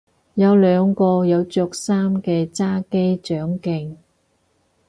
[0.33, 3.97] 有兩個有着衫嘅揸機掌鏡